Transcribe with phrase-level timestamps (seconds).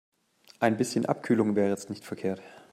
[0.59, 2.41] Ein bisschen Abkühlung wäre jetzt nicht verkehrt.